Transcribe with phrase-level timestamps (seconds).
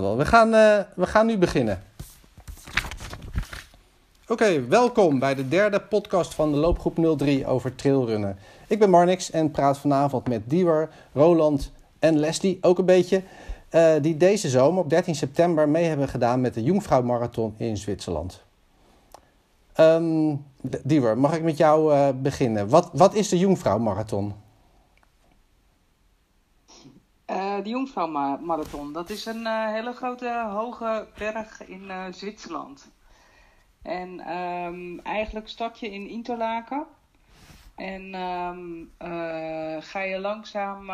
[0.00, 1.82] We gaan, uh, we gaan nu beginnen.
[4.28, 8.38] Oké, welkom bij de derde podcast van de Loopgroep 03 over trailrunnen.
[8.66, 13.22] Ik ben Marnix en praat vanavond met Diewer, Roland en Leslie ook een beetje.
[13.70, 17.76] Uh, die deze zomer op 13 september mee hebben gedaan met de Jungfrau Marathon in
[17.76, 18.42] Zwitserland.
[19.76, 20.44] Um,
[20.82, 22.68] Diewer, mag ik met jou uh, beginnen?
[22.68, 24.34] Wat, wat is de Jungfrau Marathon?
[27.30, 28.10] Uh, de Jungfrau
[28.40, 32.90] Marathon, dat is een uh, hele grote hoge berg in uh, Zwitserland.
[33.82, 36.86] En um, eigenlijk start je in Interlaken.
[37.74, 38.90] En um,
[39.80, 40.86] ga je langzaam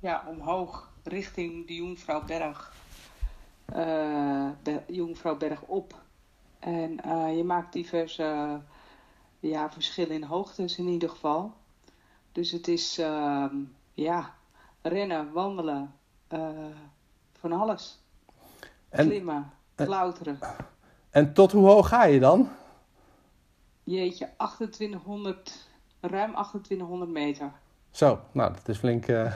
[0.00, 2.72] ja, omhoog richting de Jungfrauberg.
[4.62, 5.94] de Jungfrauberg op.
[6.58, 6.90] En
[7.36, 8.60] je maakt diverse
[9.40, 11.52] ja, verschillen in hoogtes in ieder geval.
[12.32, 12.96] Dus het is
[13.94, 14.34] ja,
[14.82, 15.94] rennen, wandelen,
[16.34, 16.48] uh,
[17.32, 18.00] van alles.
[18.88, 20.38] En, Klimmen, klauteren.
[21.10, 22.48] En tot hoe hoog ga je dan?
[23.84, 25.68] Jeetje, 2800,
[26.00, 27.52] ruim 2800 meter.
[27.90, 29.06] Zo, nou, dat is flink.
[29.12, 29.32] Uh,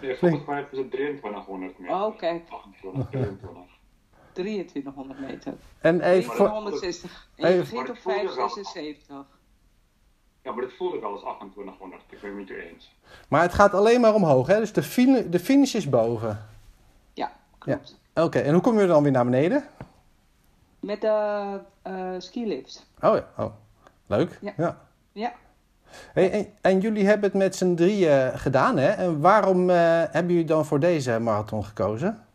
[0.00, 1.94] nee, volgens mij is het 2300 meter.
[1.96, 2.48] Oh, kijk.
[4.32, 5.54] 2300 meter.
[5.80, 6.36] En even.
[6.36, 7.28] 760.
[7.36, 9.26] En je begint op 576.
[10.44, 12.02] Ja, maar dat voelde ik al als 2800.
[12.08, 12.94] Ik ben het met je eens.
[13.28, 14.58] Maar het gaat alleen maar omhoog, hè?
[14.58, 16.46] Dus de, fin de finish is boven.
[17.12, 17.96] Ja, klopt.
[18.14, 18.22] Ja.
[18.24, 19.64] Oké, en hoe kom je dan weer naar beneden?
[20.80, 22.86] Met de uh, skilift.
[23.00, 23.52] Oh ja, oh.
[24.06, 24.38] leuk.
[24.40, 24.52] Ja.
[24.56, 24.78] ja.
[25.12, 25.32] ja.
[26.12, 28.88] Hey, en, en, jullie hebben het met z'n drieën gedaan, hè?
[28.88, 29.76] En waarom uh,
[30.10, 32.26] hebben jullie dan voor deze marathon gekozen?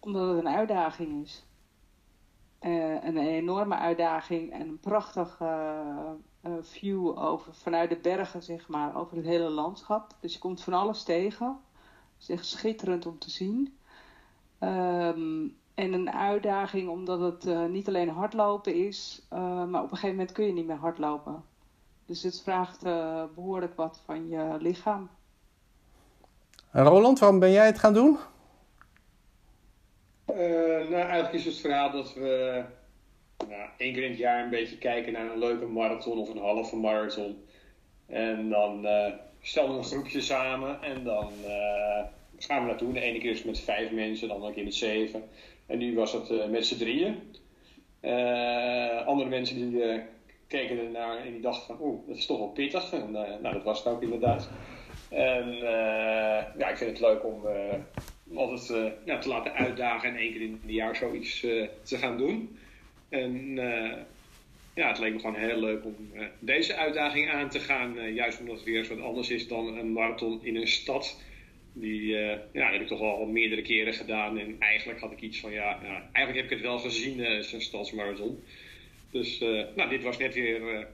[0.00, 1.44] Omdat het een uitdaging is.
[2.64, 5.78] Uh, een enorme uitdaging en een prachtige
[6.46, 10.14] uh, view over, vanuit de bergen, zeg maar, over het hele landschap.
[10.20, 11.46] Dus je komt van alles tegen.
[11.46, 13.76] Het is echt schitterend om te zien.
[14.60, 20.32] Um, en een uitdaging omdat het niet alleen hardlopen is, maar op een gegeven moment
[20.32, 21.44] kun je niet meer hardlopen.
[22.06, 22.82] Dus het vraagt
[23.34, 25.08] behoorlijk wat van je lichaam.
[26.70, 28.18] Roland, waarom ben jij het gaan doen?
[30.32, 30.38] Uh,
[30.88, 32.62] nou, eigenlijk is het verhaal dat we
[33.48, 36.38] nou, één keer in het jaar een beetje kijken naar een leuke marathon of een
[36.38, 37.44] halve marathon.
[38.06, 39.06] En dan uh,
[39.40, 42.04] stellen we een groepje samen en dan uh,
[42.38, 42.92] gaan we naartoe.
[42.92, 45.22] De ene keer is met vijf mensen, de andere keer met zeven.
[45.66, 47.16] En nu was het met z'n drieën.
[49.06, 50.00] andere mensen die
[50.46, 52.92] keken ernaar en die dachten van, oeh, dat is toch wel pittig.
[52.92, 54.48] En nou, dat was het ook inderdaad.
[55.08, 55.54] En
[56.58, 57.42] ja, ik vind het leuk om
[58.32, 61.96] om altijd uh, te laten uitdagen en één keer in een jaar zoiets uh, te
[61.98, 62.58] gaan doen.
[63.08, 63.92] En uh,
[64.74, 65.96] ja, het leek me gewoon heel leuk om
[66.38, 68.14] deze uitdaging aan te gaan.
[68.14, 71.20] juist omdat het weer eens wat anders is dan een marathon in een stad.
[71.72, 72.06] Die
[72.52, 74.38] ja, heb ik toch al meerdere keren gedaan.
[74.38, 77.60] En eigenlijk had ik iets van, ja, ja eigenlijk heb ik het wel gezien, zo'n
[77.60, 78.42] stadsmarathon.
[79.10, 79.38] Dus
[79.76, 80.86] nou, dit was net weer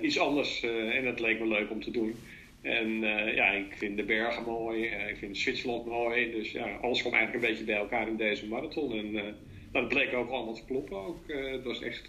[0.00, 2.14] iets anders en het leek me leuk om te doen.
[2.62, 6.30] En uh, ja, ik vind de bergen mooi, uh, ik vind Zwitserland mooi.
[6.30, 8.92] Dus ja, alles komt eigenlijk een beetje bij elkaar in deze marathon.
[8.92, 9.22] En uh,
[9.72, 11.18] dat bleek ook allemaal te kloppen ook.
[11.26, 12.08] het was echt,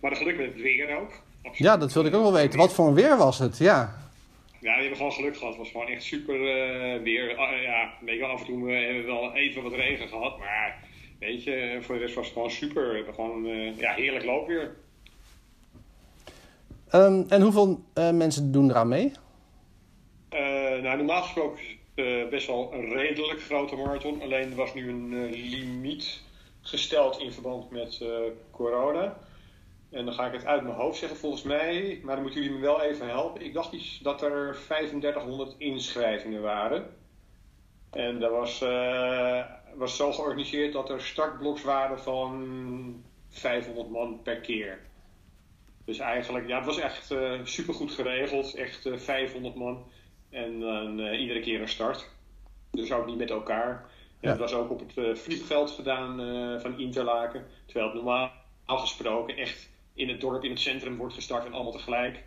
[0.00, 1.10] maar geluk met het weer ook.
[1.42, 1.58] Absoluut.
[1.58, 2.58] Ja, dat wilde ik ook wel weten.
[2.58, 3.58] Wat voor een weer was het?
[3.58, 4.00] Ja.
[4.60, 5.48] Ja, we hebben gewoon geluk gehad.
[5.48, 6.38] Het was gewoon echt super
[7.02, 7.28] weer.
[7.62, 10.38] ja, weet je, af en toe hebben we wel even wat regen gehad.
[10.38, 10.84] Maar
[11.18, 12.88] weet je, voor de rest was het gewoon super.
[12.88, 13.46] We hebben gewoon
[13.76, 14.76] ja, heerlijk loopweer.
[16.94, 19.12] Um, en hoeveel mensen doen eraan mee?
[20.32, 21.62] Uh, nou, normaal gesproken
[21.94, 24.22] uh, best wel een redelijk grote marathon.
[24.22, 26.22] Alleen er was nu een uh, limiet
[26.62, 28.04] gesteld in verband met
[28.50, 29.18] corona.
[29.90, 32.00] En dan ga ik het uit mijn hoofd zeggen volgens mij.
[32.02, 33.44] Maar dan moeten jullie me wel even helpen.
[33.44, 36.86] Ik dacht iets dat er 3500 inschrijvingen waren.
[37.90, 38.58] En dat was,
[39.74, 44.80] was zo georganiseerd dat er startbloks waren van 500 man per keer.
[45.84, 47.14] Dus eigenlijk, ja, het was echt
[47.44, 48.54] super goed geregeld.
[48.54, 49.84] Echt 500 man.
[50.32, 52.08] En dan uh, iedere keer een start.
[52.70, 53.84] Dus ook niet met elkaar.
[54.20, 54.28] Ja.
[54.28, 57.46] Dat was ook op het uh, vliegveld gedaan uh, van Interlaken.
[57.64, 58.30] Terwijl het normaal
[58.66, 62.22] gesproken echt in het dorp, in het centrum wordt gestart en allemaal tegelijk.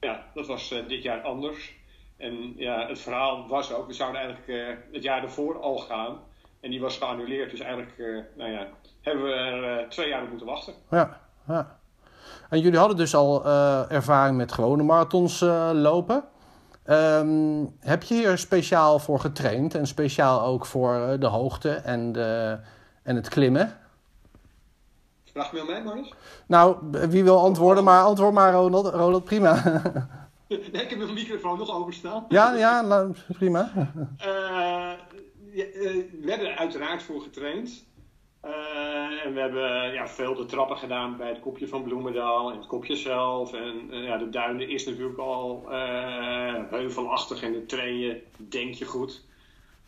[0.00, 1.74] Ja, dat was dit jaar anders.
[2.16, 6.18] En ja, het verhaal was ook, we zouden eigenlijk het jaar ervoor al gaan.
[6.60, 7.50] En die was geannuleerd.
[7.50, 7.96] Dus eigenlijk,
[8.36, 8.68] nou ja,
[9.00, 10.74] hebben we er twee jaar op moeten wachten.
[10.90, 11.78] Ja, ja.
[12.50, 13.46] En jullie hadden dus al
[13.88, 15.40] ervaring met gewone marathons
[15.72, 16.24] lopen.
[16.90, 22.12] Um, heb je hier speciaal voor getraind en speciaal ook voor eh, de hoogte en,
[22.12, 22.58] de,
[23.02, 23.78] en het klimmen?
[25.24, 26.14] Vraag me aan mij, Marnus?
[26.46, 28.86] Nou, wie wil antwoorden, maar antwoord maar, Ronald.
[28.86, 29.62] Ronald, prima.
[30.48, 32.24] nee, ik heb mijn microfoon nog overstaan.
[32.28, 33.06] Ja, ja,
[33.38, 33.70] prima.
[33.74, 34.92] Uh,
[35.52, 35.64] ja,
[36.22, 37.84] werden er uiteraard voor getraind.
[38.40, 42.56] Eh, en we hebben ja, veel de trappen gedaan bij het kopje van Bloemendaal en
[42.56, 43.52] het kopje zelf.
[43.52, 48.84] En eh, ja, de duinen is natuurlijk al eh, heuvelachtig en de trainen denk je
[48.84, 49.24] goed.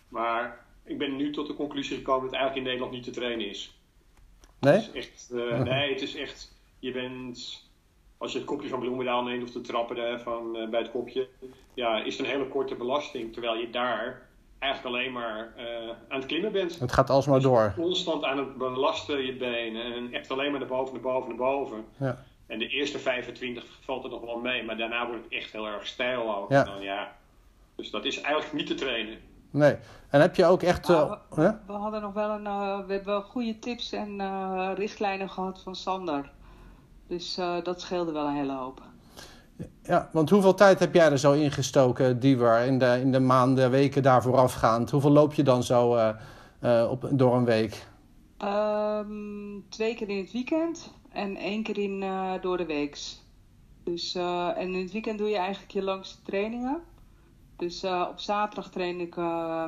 [0.09, 3.21] Maar ik ben nu tot de conclusie gekomen dat het eigenlijk in Nederland niet te
[3.21, 3.77] trainen is.
[4.61, 4.75] Nee?
[4.75, 5.31] Het is echt,
[5.69, 6.55] nee, het is echt.
[6.79, 7.71] Je bent.
[8.19, 9.97] Als je het kopje van Bloemendaal neemt of de trappen
[10.71, 11.29] bij het kopje.
[11.75, 13.33] Ja, is het een hele korte belasting.
[13.33, 14.29] Terwijl je daar
[14.63, 16.79] eigenlijk alleen maar eh, aan het klimmen bent.
[16.79, 17.73] Het gaat alsmaar door.
[17.77, 19.95] Constant aan het belasten je benen.
[19.95, 21.85] En echt alleen maar naar boven, naar boven, naar boven.
[21.99, 22.25] Ja.
[22.47, 24.65] En de eerste 25 valt er nog wel mee.
[24.65, 26.51] Maar daarna wordt het echt heel erg stijl ook.
[26.51, 26.65] Ja.
[26.65, 27.17] Dan, ja.
[27.77, 29.19] Dus dat is eigenlijk niet te trainen.
[29.51, 29.77] Nee.
[30.11, 30.89] En heb je ook echt...
[30.89, 31.51] eh, hè?
[31.67, 35.75] We hadden nog wel een, eh, we hebben goede tips en eh, richtlijnen gehad van
[35.77, 36.31] Sander.
[37.07, 38.83] Dus eh, dat scheelde wel een hele hoop.
[39.83, 43.71] Ja, want hoeveel tijd heb jij er zo ingestoken, Diewer, in de, in de maanden,
[43.71, 44.91] weken daar voorafgaand?
[44.91, 46.09] Hoeveel loop je dan zo eh,
[46.61, 47.87] eh, op, door een week?
[48.39, 49.09] Ehm,
[49.69, 53.23] twee keer in het weekend en één keer in, eh, door de weeks.
[53.85, 56.81] Dus, en in het weekend doe je eigenlijk je langste trainingen.
[57.57, 59.17] Dus op zaterdag train ik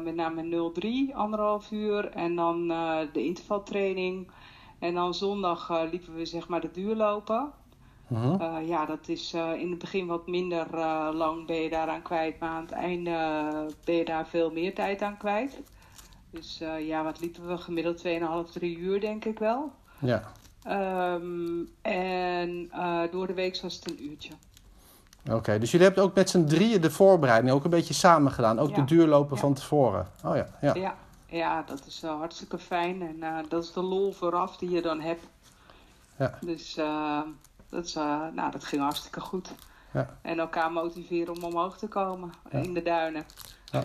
[0.02, 2.10] met name 0-3, anderhalf uur.
[2.10, 2.68] En dan
[3.12, 4.30] de intervaltraining.
[4.78, 7.52] En dan zondag liepen we zeg maar de duurlopen.
[8.14, 8.40] Mhm.
[8.40, 12.02] Eh, ja, dat is eh, in het begin wat minder eh, lang ben je daaraan
[12.02, 12.38] kwijt.
[12.38, 13.10] Maar aan het einde
[13.84, 15.60] ben je daar veel meer tijd aan kwijt.
[16.30, 17.58] Dus ja, wat liepen we?
[17.58, 18.02] Gemiddeld
[18.46, 19.72] 2,5, 3 uur denk ik wel.
[19.98, 20.22] Ja.
[20.62, 22.70] Ehm, en
[23.10, 24.32] door de week was het een uurtje.
[25.30, 28.58] Oké, dus jullie hebben ook met z'n drieën de voorbereiding ook een beetje samen gedaan.
[28.58, 28.74] Ook Ja.
[28.74, 29.40] de duurlopen Ja.
[29.40, 30.06] van tevoren.
[30.24, 30.74] Oh ja, ja.
[30.74, 30.94] Ja,
[31.26, 33.02] ja dat is hartstikke fijn.
[33.02, 35.24] En dat is de lol vooraf die je dan hebt.
[36.18, 36.38] Ja.
[36.40, 37.20] Dus eh,
[37.74, 39.54] dat, is, eh, nou, dat ging hartstikke goed.
[39.92, 40.16] Ja.
[40.22, 42.58] En elkaar motiveren om omhoog te komen Ja.
[42.58, 43.24] in de duinen.
[43.70, 43.82] Ja.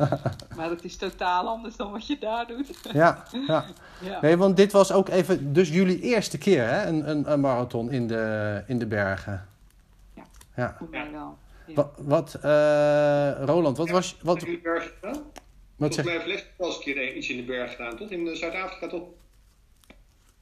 [0.56, 2.80] maar dat is totaal anders dan wat je daar doet.
[2.92, 3.64] ja, ja.
[4.10, 4.20] ja.
[4.20, 6.86] Nee, want dit was ook even dus jullie eerste keer, hè?
[6.86, 9.48] Een, een, een marathon in de, in de bergen.
[10.14, 10.22] Ja.
[10.56, 10.74] Ja.
[10.78, 11.38] Voor mij wel.
[11.66, 11.74] Ja.
[11.74, 14.16] Wat, wat eh, Roland, wat was...
[14.22, 15.12] Wat, in de berg gedaan?
[15.12, 15.22] wat
[15.76, 18.10] Volgens zeg mij heeft wel eens een keer iets in de berg gedaan, toch?
[18.10, 19.02] In Zuid-Afrika toch?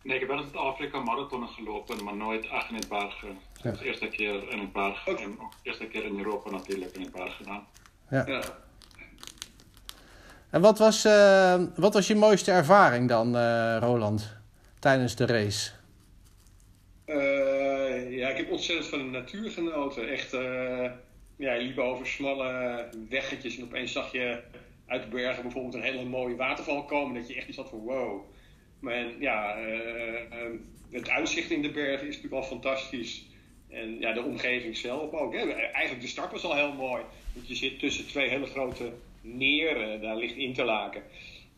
[0.04, 3.38] Nee, ik heb wel in Zuid-Afrika marathonnen gelopen, maar nooit echt in het bergen.
[3.62, 3.70] Ja.
[3.70, 6.94] Dus de eerste keer in het berg en ook de eerste keer in Europa natuurlijk
[6.94, 7.66] in het berg gedaan.
[8.10, 8.42] Ja.
[10.50, 14.36] En wat was, eh, wat was je mooiste ervaring dan, eh, Roland,
[14.78, 15.70] tijdens de race?
[17.04, 20.08] Eh, ja, ik heb ontzettend van de natuur genoten.
[20.08, 20.90] Echt, eh,
[21.36, 24.42] ja, je liep over smalle weggetjes en opeens zag je
[24.86, 27.14] uit de bergen bijvoorbeeld een hele mooie waterval komen.
[27.14, 28.20] Dat je echt iets had van wow.
[28.84, 30.52] Maar ja, eh, eh,
[30.90, 33.26] het uitzicht in de bergen is natuurlijk al fantastisch.
[33.70, 35.32] En ja, de omgeving zelf ook.
[35.32, 35.50] Hè.
[35.52, 37.02] Eigenlijk de start was al heel mooi.
[37.34, 41.02] Want je zit tussen twee hele grote meren, daar ligt Interlaken.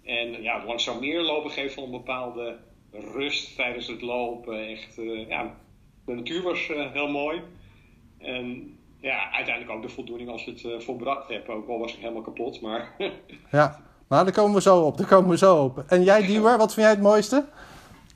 [0.04, 2.56] En ja, langs zo'n meer lopen geeft wel een bepaalde
[2.90, 4.68] rust tijdens het lopen.
[4.68, 5.56] Echt, eh, ja,
[6.04, 7.40] de natuur was eh, heel mooi.
[8.18, 11.48] En ja, uiteindelijk ook de voldoening als je het volbracht hebt.
[11.48, 12.96] Ook al was ik helemaal kapot, maar
[13.50, 14.98] Ja, nou, daar komen we zo op.
[14.98, 15.84] Daar komen we zo op.
[15.86, 17.44] En jij, Diewer, wat vind jij het mooiste?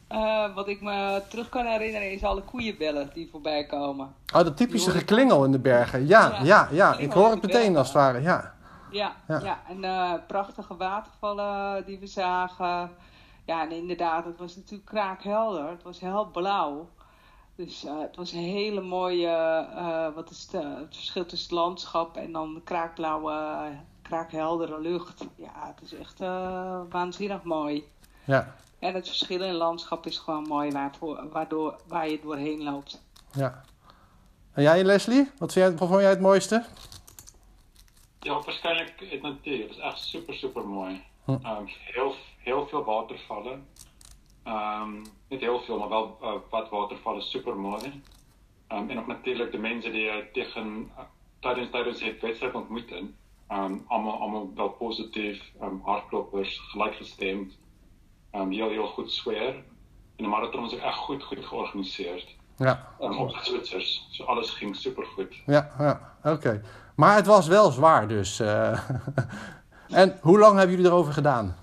[0.08, 4.14] Eh, wat ik me terug kan herinneren is alle koeienbellen die voorbij komen.
[4.34, 6.06] Oh, dat typische geklingel in de bergen.
[6.06, 6.96] Ja, Ja, ja, ja.
[6.96, 8.20] Ik hoor het meteen als het ware.
[8.20, 8.54] Ja,
[8.90, 9.40] Ja, Ja.
[9.40, 9.60] ja.
[9.68, 12.90] en eh, prachtige watervallen die we zagen.
[13.44, 15.68] Ja, en inderdaad, het was natuurlijk kraakhelder.
[15.68, 16.88] Het was heel blauw.
[17.56, 19.66] Dus eh, het was een hele mooie,
[20.14, 23.32] wat is de, het verschil tussen het landschap en dan de kraakblauwe,
[24.10, 25.24] kraakheldere lucht.
[25.36, 27.84] Ja, het is echt eh, waanzinnig mooi.
[28.24, 33.02] ja, En het verschil in landschap is gewoon mooi waardoor, waardoor, waar je doorheen loopt.
[33.32, 33.62] ja.
[34.52, 35.30] En jij, Leslie?
[35.38, 36.64] Wat, vind jij, wat vond jij het mooiste?
[38.20, 39.60] Ja, waarschijnlijk het natuur.
[39.62, 41.02] Het is echt super, super mooi.
[41.24, 41.36] Hm.
[41.42, 43.66] Ehm, heel, heel veel watervallen.
[44.42, 44.92] Ehm,
[45.28, 48.02] niet heel veel, maar wel eh, wat watervallen, super mooi.
[48.66, 51.02] Ehm, en ook natuurlijk de mensen die je tegen, eh,
[51.40, 53.16] tijdens, tijdens het wedstrijd ontmoeten.
[53.50, 55.42] Ehm, allemaal, allemaal wel positief,
[55.82, 57.58] hardkloppers, gelijkgestemd.
[58.30, 59.54] Ehm heel, heel goed sfeer.
[60.16, 62.36] En de marathon was ook echt goed, goed georganiseerd.
[62.56, 64.06] Ja, Um, ook de Zwitsers.
[64.08, 65.34] Dus alles ging super goed.
[65.46, 66.14] ja, ja.
[66.32, 66.62] Oké.
[66.96, 68.40] Maar het was wel zwaar dus.
[68.40, 68.80] eh.
[70.00, 71.56] en hoe lang hebben jullie erover gedaan?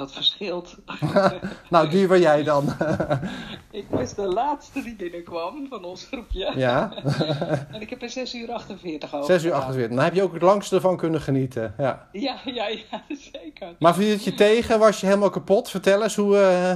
[0.00, 0.76] Dat verschilt.
[1.70, 2.64] Nou, Diewer, jij dan.
[3.70, 6.52] ik was de laatste die binnenkwam van ons groepje.
[6.56, 6.92] ja,
[7.72, 9.60] En ik heb er 6 uur 48 over 6 uur gedaan.
[9.60, 9.96] 48.
[9.96, 11.74] Dan heb je ook het langste ervan kunnen genieten.
[11.78, 12.08] Ja.
[12.12, 13.02] Ja, ja, ja,
[13.32, 13.74] zeker.
[13.78, 14.78] Maar viel het je tegen?
[14.78, 15.70] Was je helemaal kapot?
[15.70, 16.36] Vertel eens hoe...
[16.38, 16.72] eh,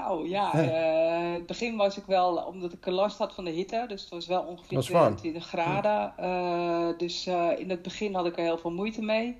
[0.00, 3.84] Nou ja, in het begin was ik wel, omdat ik last had van de hitte,
[3.88, 5.16] dus het was wel ongeveer Dat is warm.
[5.16, 6.12] 22 graden.
[6.16, 7.26] Eh, dus
[7.58, 9.38] in het begin had ik er heel veel moeite mee.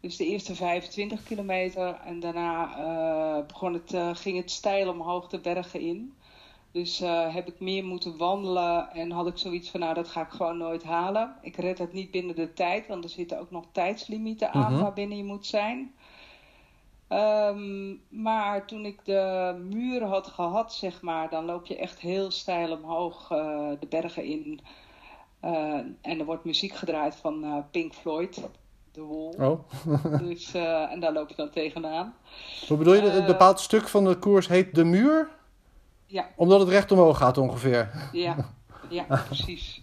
[0.00, 2.00] Dus de eerste 25 kilometer.
[2.04, 6.14] En daarna eh, begon het, uh, ging het steil omhoog de bergen in.
[6.72, 10.20] Dus uh, heb ik meer moeten wandelen en had ik zoiets van, nou dat ga
[10.20, 11.36] ik gewoon nooit halen.
[11.42, 14.82] Ik red het niet binnen de tijd, want er zitten ook nog tijdslimieten aan Mhm.
[14.82, 15.94] waarbinnen je moet zijn.
[17.08, 22.30] Ehm, maar toen ik de muur had gehad, zeg maar, dan loop je echt heel
[22.30, 24.60] steil omhoog eh, de bergen in.
[25.40, 28.42] Eh, en er wordt muziek gedraaid van eh, Pink Floyd,
[28.92, 29.48] The Wall.
[29.50, 29.60] Oh.
[30.28, 32.14] Dus, eh, en daar loop je dan tegenaan.
[32.68, 33.02] Hoe bedoel je?
[33.02, 35.28] Een Eh, bepaald stuk van de koers heet De Muur?
[36.06, 36.28] Ja.
[36.36, 38.08] Omdat het recht omhoog gaat ongeveer.
[38.12, 38.36] Ja,
[38.88, 39.82] ja precies.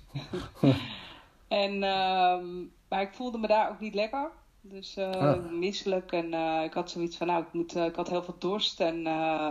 [1.48, 2.46] en, ehm,
[2.90, 4.30] maar ik voelde me daar ook niet lekker.
[4.62, 5.50] Dus Ah.
[5.52, 6.34] misselijk en
[6.64, 9.08] ik had zoiets van, nou, ik, moet, ik had heel veel dorst en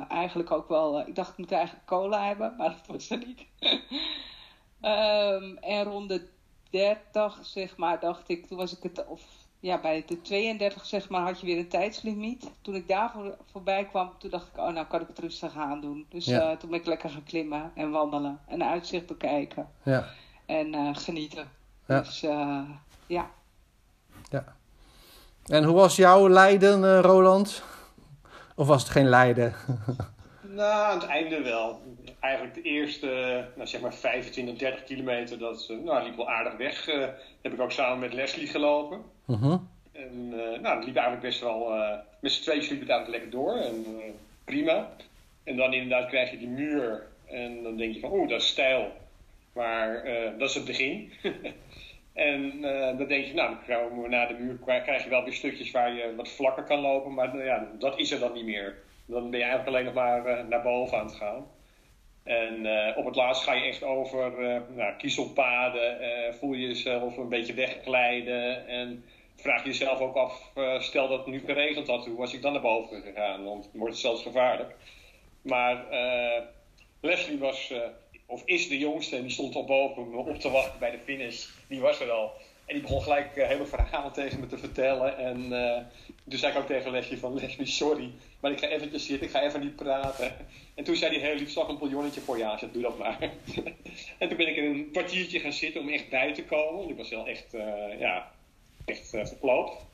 [0.08, 3.46] eigenlijk ook wel, ik dacht ik moet eigenlijk cola hebben, maar dat was er niet.
[4.80, 6.28] Ehm, en rond de
[6.70, 9.22] 30, zeg maar, dacht ik, toen was ik het, of
[9.60, 12.50] ja, bij de 32, zeg maar, had je weer een tijdslimiet.
[12.62, 15.56] Toen ik daar voor, voorbij kwam, toen dacht ik, oh, nou kan ik het rustig
[15.56, 16.06] aan doen.
[16.08, 16.50] Dus Ja.
[16.50, 20.04] eh, toen ben ik lekker gaan klimmen en wandelen en uitzicht bekijken Ja.
[20.46, 21.48] en eh, genieten.
[21.86, 22.00] Ja.
[22.00, 22.60] Dus eh,
[23.06, 23.30] ja.
[25.46, 27.62] En hoe was jouw lijden, eh, Roland?
[28.54, 29.54] Of was het geen lijden?
[30.48, 31.80] Nou, aan het einde wel.
[32.20, 33.06] Eigenlijk de eerste,
[33.56, 36.88] nou zeg maar 25, 30 kilometer, dat nou, liep wel aardig weg.
[36.88, 37.06] Eh,
[37.42, 39.02] heb ik ook samen met Leslie gelopen.
[39.26, 39.56] Mhm.
[39.96, 43.30] En eh, nou, dat liep eigenlijk best wel, eh, met z'n tweeën het eigenlijk lekker
[43.30, 43.56] door.
[43.56, 44.10] En eh,
[44.44, 44.88] prima.
[45.44, 47.06] En dan inderdaad krijg je die muur.
[47.24, 48.92] En dan denk je van, oeh, dat is stijl.
[49.52, 50.04] Maar
[50.38, 51.12] dat is het begin.
[52.12, 52.60] en
[52.96, 56.14] dan denk je, nou, dan naar de muur, krijg je wel weer stukjes waar je
[56.16, 57.14] wat vlakker kan lopen.
[57.14, 58.74] Maar nou ja, dat is er dan niet meer.
[59.06, 61.46] Dan ben je eigenlijk alleen nog maar naar boven aan het gaan.
[62.22, 62.66] En
[62.96, 64.32] op het laatst ga je echt over
[64.74, 65.98] nou, kiezelpaden,
[66.34, 69.04] voel je jezelf een beetje wegglijden en
[69.36, 72.42] vraag je jezelf ook af, eh, stel dat het nu geregend had, hoe was ik
[72.42, 73.44] dan naar boven gegaan?
[73.44, 74.74] Want dan wordt het zelfs gevaarlijk.
[75.42, 76.42] Maar eh,
[77.00, 77.80] Leslie was, eh,
[78.26, 80.98] of is de jongste en die stond al boven me op te wachten bij de
[81.04, 81.46] finish.
[81.68, 82.32] Die was er al.
[82.66, 85.18] En die begon gelijk hele verhalen tegen me te vertellen.
[85.18, 85.36] En
[86.28, 89.32] toen zei ik ook tegen Leslie van, Leslie, sorry, maar ik ga eventjes zitten, ik
[89.32, 90.34] ga even niet praten.
[90.74, 93.18] En toen zei hij heel lief, zag een bouillonnetje voor je aan, doe dat maar.
[94.18, 96.76] en toen ben ik in een kwartiertje gaan zitten om echt bij te komen.
[96.76, 97.56] Want ik was wel echt,
[97.98, 98.30] ja,
[98.86, 99.84] echt uh, verkloopt.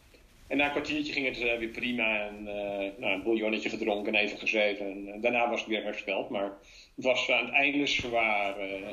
[0.47, 2.27] En na een kwartiertje ging het uh, weer prima.
[2.27, 2.53] En uh,
[2.99, 4.87] nou, een bouillonnetje gedronken en even gezeten.
[4.87, 6.31] En daarna was ik weer hersteld.
[6.31, 6.53] Maar
[6.95, 8.59] het was aan het einde zwaar.
[8.59, 8.89] eh.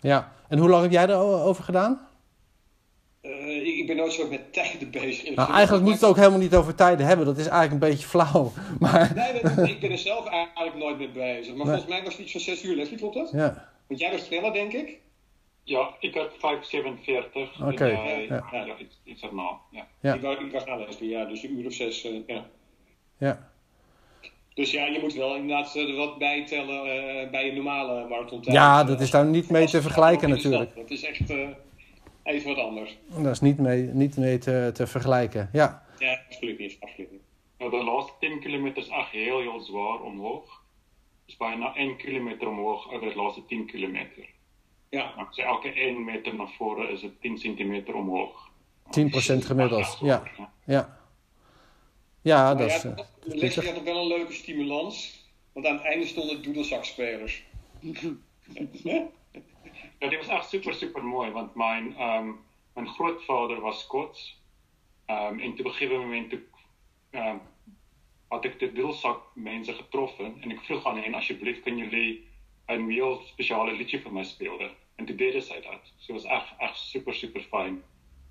[0.00, 2.08] Ja, en hoe lang heb jij erover gedaan?
[3.22, 5.34] Uh, ik, ben nooit zo met tijden bezig.
[5.34, 7.26] Nou, eigenlijk moet het ook helemaal niet over tijden hebben.
[7.26, 8.52] Dat is eigenlijk een beetje flauw.
[8.80, 9.12] Maar...
[9.14, 11.54] Nee, ik ben er zelf eigenlijk nooit mee bezig.
[11.54, 11.74] Maar nee.
[11.74, 13.30] volgens mij was het iets van 6 uur, Leslie, klopt dat?
[13.32, 13.68] Ja.
[13.86, 14.98] Want jij was sneller, denk ik?
[15.64, 16.38] Ja, ik had 5,47.
[17.60, 17.72] Oké.
[17.72, 18.26] Okay.
[18.26, 18.48] Ja.
[18.52, 18.64] ja.
[18.64, 19.58] ja, iets, iets erna.
[19.70, 19.86] Ja.
[20.00, 20.14] ja.
[20.14, 22.04] Ik, was, ik was ja, dus een uur of zes.
[22.04, 22.46] Uh, ja.
[23.18, 23.50] ja.
[24.54, 28.54] Dus ja, je moet wel inderdaad er wat bijtellen uh, bij je normale marathontijd.
[28.54, 30.76] Ja, dat is daar niet mee te vergelijken natuurlijk.
[30.76, 31.48] Dat is echt uh,
[32.22, 32.98] even wat anders.
[33.08, 35.86] Dat is niet mee, niet mee te, te vergelijken, ja.
[35.98, 36.76] Ja, absoluut niet.
[36.80, 37.20] Absoluut niet.
[37.58, 40.62] Nou, de laatste 10 kilometer is echt heel, heel zwaar omhoog.
[41.26, 44.24] Dus bijna 1 kilometer omhoog over de laatste 10 kilometer.
[44.92, 45.28] Ja.
[45.36, 48.50] Elke 1 meter naar voren is het 10 centimeter omhoog.
[48.84, 50.22] 10% gemiddeld, ja.
[50.64, 50.98] Ja,
[52.22, 52.82] ja dat is...
[52.82, 52.94] Ja,
[53.24, 55.24] de Leslie had ook wel een leuke stimulans.
[55.52, 57.44] Want aan het einde stonden doedelzakspelers.
[59.98, 61.30] ja, die was echt super, super mooi.
[61.30, 62.40] Want mijn, um,
[62.74, 64.40] mijn grootvader was Schots.
[65.06, 66.32] Um, en op een gegeven moment
[67.10, 67.40] um,
[68.28, 70.36] had ik de doedelzakmensen getroffen.
[70.40, 72.28] En ik vroeg aan hen, alsjeblieft, kunnen jullie
[72.66, 74.80] een heel speciale liedje voor mij spelen?
[74.94, 75.80] En toen deden zij dat.
[75.96, 77.82] Dus het was echt, echt super, super fijn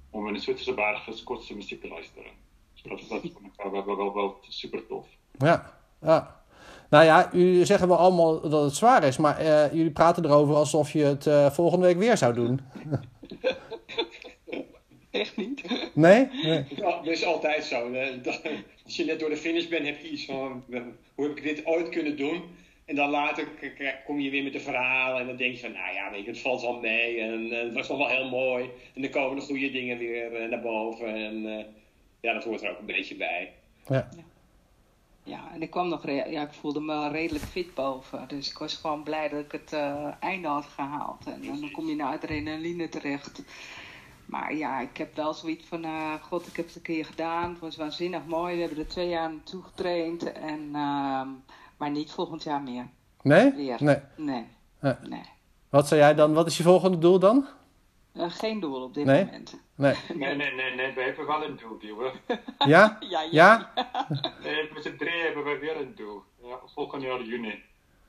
[0.10, 2.32] om in de Zwitserse bergen Schotse muziek te luisteren.
[2.74, 5.08] Dus dat, dat vond ik wel, wel, wel, wel super tof.
[5.38, 6.44] Ja, ja.
[6.90, 10.56] Nou ja, jullie zeggen wel allemaal dat het zwaar is, maar uh, jullie praten erover
[10.56, 12.60] alsof je het uh, volgende week weer zou doen.
[15.12, 15.64] Echt niet?
[15.94, 16.28] Nee?
[16.44, 16.66] nee.
[16.76, 17.96] Ja, dat is altijd zo.
[18.84, 20.64] Als je net door de finish bent, heb je iets van:
[21.16, 22.44] hoe heb ik dit ooit kunnen doen?
[22.92, 23.48] En dan later
[24.06, 26.30] kom je weer met de verhalen en dan denk je van, nou ja, weet je,
[26.30, 28.70] het valt wel mee en uh, het was nog wel heel mooi.
[28.94, 31.66] En dan komen de goede dingen weer uh, naar boven en uh,
[32.22, 33.54] ja, dat hoort er ook een beetje bij.
[33.88, 34.10] Ja.
[34.16, 34.24] ja.
[35.24, 38.28] Ja, en ik kwam nog, ja, ik voelde me redelijk fit boven.
[38.28, 39.74] Dus ik was gewoon blij dat ik het
[40.20, 41.26] einde had gehaald.
[41.26, 43.44] En, en, dan kom je naar adrenaline terecht.
[44.26, 45.86] Maar ja, ik heb wel zoiets van,
[46.22, 47.50] god, ik heb het een keer gedaan.
[47.50, 48.56] Het was waanzinnig mooi.
[48.56, 50.76] We hebben er twee jaar naartoe getraind en...
[51.82, 52.90] maar niet volgend jaar meer.
[53.22, 53.54] Nee?
[53.54, 53.78] Weer.
[53.84, 53.98] Nee.
[54.16, 54.46] Nee.
[54.80, 54.94] nee.
[55.10, 55.24] nee.
[55.70, 56.34] Wat zei jij dan?
[56.34, 57.48] Wat is je volgende doel dan?
[58.14, 59.26] Uh, geen doel op dit Nee?
[59.26, 59.60] moment.
[59.76, 59.96] Nee.
[60.14, 62.12] Nee, nee, nee, nee, we hebben wel een doel, Diewe.
[62.74, 62.98] Ja?
[63.00, 63.72] Ja, Ja?
[64.44, 66.24] Nee, met z'n drieën hebben we weer een doel.
[66.42, 67.64] Ja, volgend jaar juni.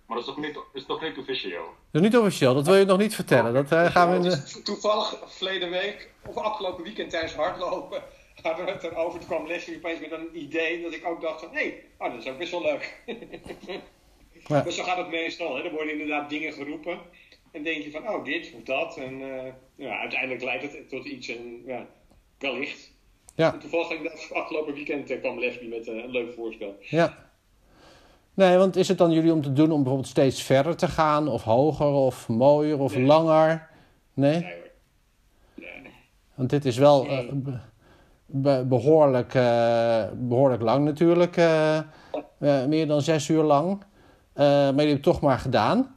[0.06, 1.64] Maar dat is nog niet, is nog niet officieel.
[1.90, 3.52] Dat is niet officieel, dat wil je nog niet vertellen.
[3.54, 4.62] Dat eh, gaan we in de...
[4.62, 8.02] Toevallig verleden week, of afgelopen weekend tijdens hardlopen,
[8.42, 9.18] het erover.
[9.18, 12.10] Toen kwam Leslie opeens met een idee dat ik ook dacht van, hé, hey, oh,
[12.10, 13.02] dat is ook best wel leuk.
[14.46, 14.60] Ja.
[14.60, 15.56] Dus zo gaat het meestal.
[15.56, 15.62] Hè?
[15.62, 16.98] Er worden inderdaad dingen geroepen.
[17.50, 18.96] En denk je van, oh, dit of dat.
[18.96, 21.86] En eh, ja, uiteindelijk leidt het tot iets en ja,
[22.38, 22.92] wellicht.
[23.34, 23.52] Ja.
[23.52, 26.76] En toevallig inderdaad afgelopen weekend eh, kwam Leslie met eh, een leuk voorstel.
[26.80, 27.30] Ja.
[28.34, 31.28] Nee, want is het dan jullie om te doen om bijvoorbeeld steeds verder te gaan?
[31.28, 33.04] Of hoger, of mooier, of Nee.
[33.04, 33.68] langer?
[34.14, 34.40] Nee?
[34.40, 34.60] Nee.
[35.54, 35.92] Nee.
[36.34, 37.06] Want dit is wel
[38.32, 41.36] be- behoorlijk, eh, behoorlijk lang natuurlijk.
[41.36, 41.84] eh, eh,
[42.66, 43.84] meer dan zes uur lang.
[44.34, 45.96] Maar jullie hebben het toch maar gedaan.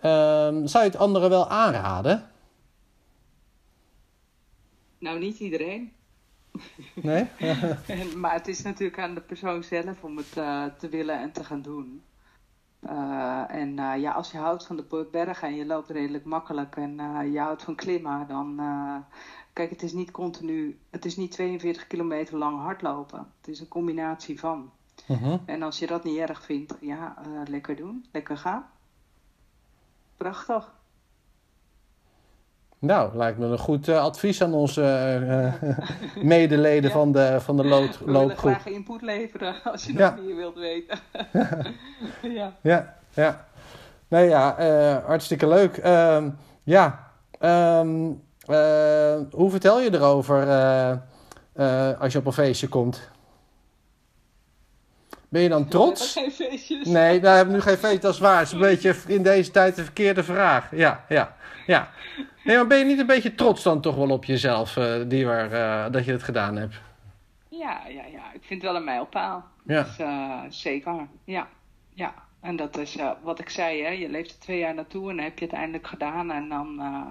[0.00, 2.30] Ehm, zou je het anderen wel aanraden?
[4.98, 5.92] Nou, niet iedereen.
[6.94, 7.26] Nee?
[8.16, 10.32] Maar het is natuurlijk aan de persoon zelf om het
[10.78, 12.02] te willen en te gaan doen.
[13.48, 16.96] En ja, als je houdt van de bergen en je loopt redelijk makkelijk en
[17.32, 18.60] je houdt van klimmen, dan.
[19.54, 20.78] Kijk, het is niet continu.
[20.90, 23.18] Het is niet 42 kilometer lang hardlopen.
[23.40, 24.70] Het is een combinatie van.
[25.06, 25.36] Mhm.
[25.46, 28.66] En als je dat niet erg vindt, ja, eh, lekker doen, lekker gaan.
[30.16, 30.72] Prachtig.
[32.78, 35.78] Nou, lijkt me een goed eh, advies aan onze eh,
[36.24, 36.96] medeleden Ja.
[36.96, 38.52] van de, van de loop, We willen loopgroep.
[38.52, 40.10] graag input leveren als je Ja.
[40.14, 40.98] nog meer wilt weten.
[42.38, 42.56] ja.
[42.60, 43.48] Ja, ja.
[44.08, 44.54] Nee, ja,
[45.06, 45.76] hartstikke leuk.
[45.76, 46.30] Ehm,
[46.62, 48.10] ja, ehm, eh,
[49.30, 50.90] hoe vertel je erover eh,
[51.52, 53.10] eh, als je op een feestje komt?
[55.28, 56.14] Ben je dan trots?
[56.14, 56.86] We hebben geen feestjes.
[56.86, 58.38] Nee, we hebben nu geen feestje, dat is waar.
[58.38, 60.76] Het is een beetje in deze tijd de verkeerde vraag.
[60.76, 61.36] Ja, ja,
[61.66, 61.90] ja.
[62.44, 65.26] Nee, maar ben je niet een beetje trots dan toch wel op jezelf, eh die
[65.26, 66.74] waar, eh, dat je het gedaan hebt?
[67.48, 68.32] Ja, ja, ja.
[68.32, 69.44] Ik vind het wel een mijlpaal.
[69.66, 69.82] Ja.
[69.82, 71.06] Dus, eh, zeker.
[71.24, 71.48] Ja,
[71.94, 72.14] ja.
[72.40, 73.90] En dat is eh, wat ik zei, hè.
[73.90, 76.30] Je leeft er twee jaar naartoe en dan heb je het eindelijk gedaan.
[76.30, 77.06] En dan, eh,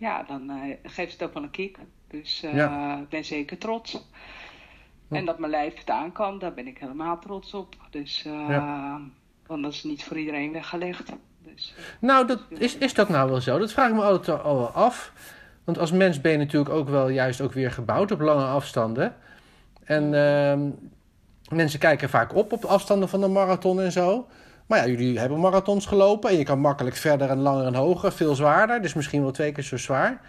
[0.00, 1.78] ja, dan eh, geeft het ook wel een kick.
[2.08, 2.98] Dus eh, Ja.
[2.98, 3.92] ik ben zeker trots.
[5.08, 5.16] Ja.
[5.16, 7.74] En dat mijn lijf het aan kan, daar ben ik helemaal trots op.
[7.90, 9.00] Dus, eh, Ja.
[9.46, 11.12] want dat is niet voor iedereen weggelegd.
[11.44, 13.58] Dus, Nou, dat, is, is dat nou wel zo?
[13.58, 15.12] Dat vraag ik me altijd al wel af.
[15.64, 19.16] Want als mens ben je natuurlijk ook wel juist ook weer gebouwd op lange afstanden.
[19.84, 20.70] En ehm,
[21.56, 24.28] mensen kijken vaak op op afstanden van de marathon en zo.
[24.70, 28.12] Maar ja, jullie hebben marathons gelopen en je kan makkelijk verder en langer en hoger,
[28.12, 28.82] veel zwaarder.
[28.82, 30.20] Dus misschien wel twee keer zo zwaar.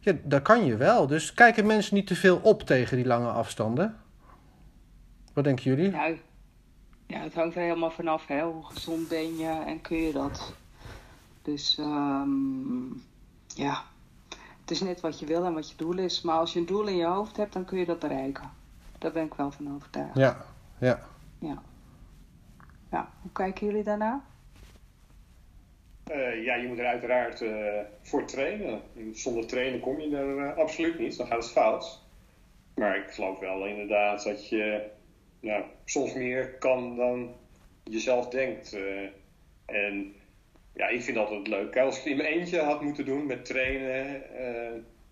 [0.00, 1.06] Ja, dat kan je wel.
[1.06, 3.96] Dus kijken mensen niet te veel op tegen die lange afstanden?
[5.32, 5.90] Wat denken jullie?
[5.90, 6.12] Ja,
[7.06, 8.42] ja, het hangt er helemaal vanaf, hè.
[8.42, 10.52] Hoe gezond ben je en kun je dat?
[11.42, 12.86] Dus, ehm,
[13.46, 13.82] ja.
[14.60, 16.22] Het is net wat je wil en wat je doel is.
[16.22, 18.50] Maar als je een doel in je hoofd hebt, dan kun je dat bereiken.
[18.98, 20.16] Daar ben ik wel van overtuigd.
[20.16, 20.44] Ja,
[20.78, 21.00] ja.
[21.38, 21.62] Ja.
[22.90, 24.24] Ja, hoe kijken jullie daarna?
[26.04, 28.80] Eh, ja, je moet er uiteraard eh, voor trainen.
[28.96, 32.02] En Zonder trainen kom je er eh, absoluut niet, dan gaat het fout.
[32.74, 34.90] Maar ik geloof wel inderdaad dat je
[35.40, 37.34] nou, soms meer kan dan
[37.84, 38.78] je zelf denkt.
[39.66, 40.14] en
[40.74, 41.76] ja, ik vind altijd leuk.
[41.76, 44.22] Als ik het in mijn eentje had moeten doen met trainen,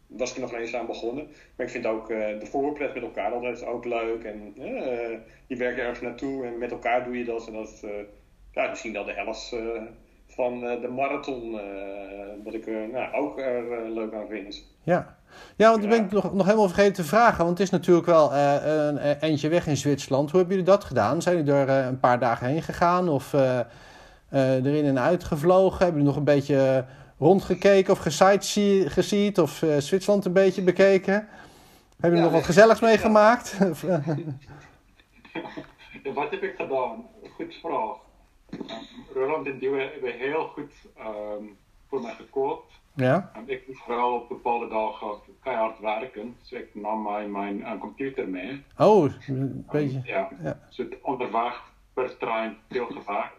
[0.08, 1.26] was ik er nog eens aan begonnen.
[1.56, 4.24] Maar ik vind ook eh, de voorpret met elkaar altijd ook leuk.
[4.24, 7.46] En eh, je werkt ergens naartoe en met elkaar doe je dat.
[7.46, 7.90] En dat eh,
[8.52, 9.56] ja, misschien wel de helft
[10.26, 11.60] van de marathon,
[12.44, 14.64] wat ik er nou, ook er leuk aan vind.
[14.82, 15.16] Ja.
[15.56, 17.44] Ja, want dan ben ik nog, nog helemaal vergeten te vragen.
[17.44, 20.30] Want het is natuurlijk wel een eindje weg in Zwitserland.
[20.30, 21.22] Hoe hebben jullie dat gedaan?
[21.22, 23.08] Zijn jullie er een paar dagen heen gegaan?
[23.08, 23.32] Of
[24.30, 25.78] erin en uit gevlogen?
[25.78, 26.84] Hebben jullie nog een beetje
[27.18, 27.98] rondgekeken of
[28.88, 29.38] geziet?
[29.40, 31.28] Of eh, Zwitserland een beetje bekeken?
[32.00, 33.58] Jullie Ja, nog wat gezelligs meegemaakt?
[36.02, 37.06] Ja, Wat heb ik gedaan?
[37.34, 37.96] Goed vraag.
[38.50, 38.66] Um,
[39.14, 41.44] Roland en Diewe hebben heel goed ehm,
[41.88, 42.72] voor mij gekookt.
[42.94, 43.30] ja?
[43.36, 45.08] Um, ik moest vooral op bepaalde dagen
[45.42, 46.36] keihard werken.
[46.40, 48.62] Dus ik nam mijn, mijn eh, computer mee.
[48.78, 50.00] Oh, een beetje.
[50.04, 50.58] Ja, Ja.
[50.68, 51.62] dus het onderweg
[51.94, 53.36] per trein veel gewerkt.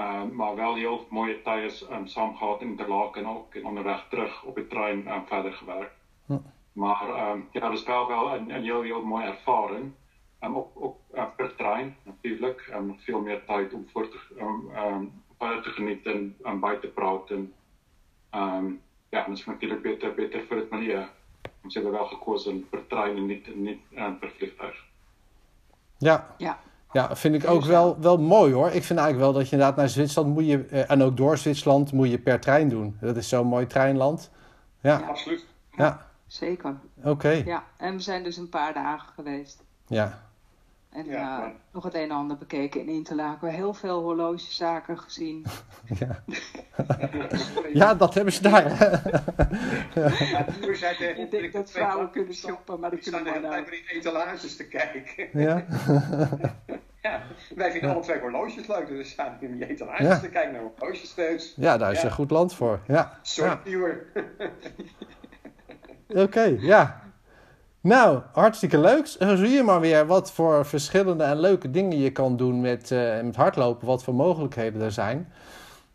[0.00, 3.54] Um, maar wel heel mooie tijden um, samen gehad in Interlaken ook.
[3.54, 5.94] En onderweg terug op de trein um, verder gewerkt.
[6.26, 6.38] Hm.
[6.72, 9.92] Maar um, ja, dat is wel, wel een, een heel, heel mooie ervaring.
[10.40, 12.70] Um, ook ook uh, per trein natuurlijk.
[12.74, 16.86] Um, veel meer tijd om voor te, um, um, verder te genieten en bij te
[16.86, 17.54] praten.
[18.34, 21.04] Um, ja, dat is natuurlijk beter, beter voor het milieu.
[21.66, 24.84] Ze hebben wel gekozen per trein en niet, niet um, per vliegtuig.
[25.98, 26.34] Ja.
[26.38, 26.60] Ja.
[26.92, 28.66] Ja, vind ik ook wel, wel mooi hoor.
[28.66, 31.38] Ik vind eigenlijk wel dat je inderdaad naar Zwitserland moet je, eh, en ook door
[31.38, 32.96] Zwitserland moet je per trein doen.
[33.00, 34.30] Dat is zo'n mooi treinland.
[34.80, 35.46] Ja, Absoluut.
[35.76, 36.74] ja, Zeker.
[37.04, 37.28] oké.
[37.28, 39.62] Ja, en we zijn dus een paar dagen geweest.
[39.86, 40.22] Ja,
[40.90, 43.48] En Ja, eh, maar- nog het een en ander bekeken in Interlaken.
[43.48, 45.46] Heel veel horlogezaken gezien.
[46.00, 46.22] ja.
[47.72, 48.62] ja, dat hebben ze daar.
[49.94, 50.58] Ja, die
[50.96, 53.84] tegen Ik denk dat vrouwen kunnen shoppen, maar dat Ik sta de hele tijd die
[53.88, 55.28] etalages te kijken.
[55.32, 55.64] ja,
[57.02, 57.22] Ja,
[57.54, 60.18] wij vinden alle twee horloges leuk, dus we staan in die etalages Ja.
[60.18, 61.54] te kijken naar horloges steeds.
[61.56, 62.06] ja, daar is Ja.
[62.06, 62.80] een goed land voor.
[62.86, 63.18] Ja,
[63.64, 64.06] viewer.
[66.08, 67.00] oké, ja.
[67.82, 69.06] Nou, hartstikke leuk.
[69.06, 72.90] Zo zie je maar weer wat voor verschillende en leuke dingen je kan doen met,
[72.90, 73.86] eh, met hardlopen.
[73.86, 75.32] Wat voor mogelijkheden er zijn.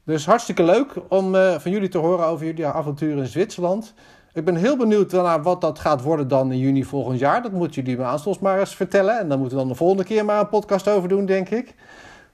[0.03, 3.93] Dus hartstikke leuk om eh, van jullie te horen over jullie avonturen in Zwitserland.
[4.33, 7.41] Ik ben heel benieuwd naar wat dat gaat worden dan in juni volgend jaar.
[7.41, 9.19] Dat moeten jullie me aanstonds maar eens vertellen.
[9.19, 11.75] En dan moeten we dan de volgende keer maar een podcast over doen, denk ik.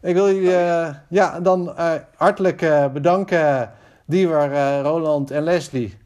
[0.02, 1.76] Ik wil jullie eh, ja, dan
[2.16, 3.72] hartelijk bedanken,
[4.06, 5.98] Diewer, Roland en Leslie.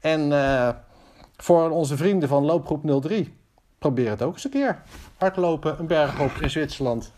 [0.00, 0.32] En
[1.44, 3.34] voor onze vrienden van Loopgroep 03.
[3.78, 4.82] Probeer het ook eens een keer.
[5.16, 7.12] Hardlopen, een berg op in Zwitserland.